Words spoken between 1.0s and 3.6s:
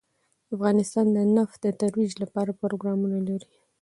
د نفت د ترویج لپاره پروګرامونه لري.